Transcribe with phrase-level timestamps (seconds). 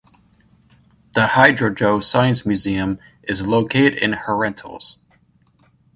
[1.13, 4.97] The Hidrodoe science museum is located in Herentals.